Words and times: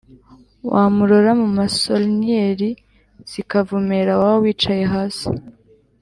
Wamurora 0.71 1.31
mu 1.41 1.47
masoInyeri 1.57 2.69
zikavumera, 3.31 4.11
Waba 4.21 4.37
wicaye 4.43 4.83
hasi 4.93 5.29